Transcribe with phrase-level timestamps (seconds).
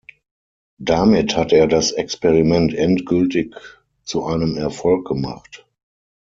[0.79, 3.53] Damit hat er das Experiment endgültig
[4.03, 5.67] zu einem Erfolg gemacht.